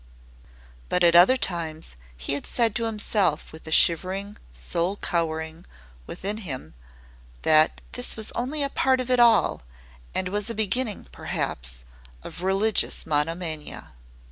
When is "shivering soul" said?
3.71-4.97